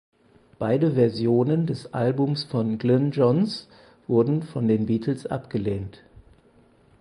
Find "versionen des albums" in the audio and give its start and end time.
0.95-2.43